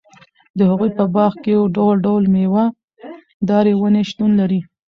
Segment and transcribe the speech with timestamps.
[0.57, 2.65] د هغوي په باغ کي ډول٬ډول ميوه
[3.49, 4.59] داري وني شتون لري